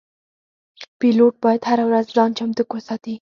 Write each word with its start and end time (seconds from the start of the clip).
پیلوټ 0.99 1.33
باید 1.43 1.61
هره 1.69 1.83
ورځ 1.89 2.05
ځان 2.15 2.29
چمتو 2.37 2.63
وساتي. 2.71 3.15